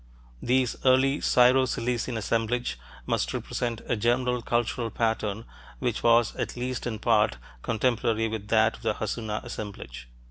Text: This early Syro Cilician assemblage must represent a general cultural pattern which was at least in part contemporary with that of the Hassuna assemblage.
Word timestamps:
This 0.41 0.75
early 0.83 1.21
Syro 1.21 1.65
Cilician 1.67 2.17
assemblage 2.17 2.79
must 3.05 3.35
represent 3.35 3.81
a 3.85 3.95
general 3.95 4.41
cultural 4.41 4.89
pattern 4.89 5.45
which 5.77 6.01
was 6.01 6.35
at 6.37 6.57
least 6.57 6.87
in 6.87 6.97
part 6.97 7.37
contemporary 7.61 8.27
with 8.27 8.47
that 8.47 8.77
of 8.77 8.81
the 8.81 8.95
Hassuna 8.95 9.41
assemblage. 9.43 10.07